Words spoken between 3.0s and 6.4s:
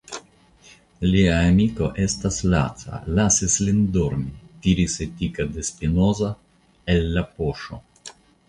lasis lin dormi, tiris Etika de Spinoza